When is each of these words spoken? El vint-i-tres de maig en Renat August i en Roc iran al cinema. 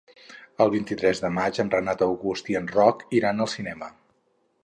El 0.63 0.71
vint-i-tres 0.75 1.21
de 1.25 1.29
maig 1.35 1.59
en 1.65 1.69
Renat 1.75 2.01
August 2.07 2.49
i 2.55 2.59
en 2.63 2.71
Roc 2.79 3.05
iran 3.21 3.43
al 3.45 3.51
cinema. 3.57 3.93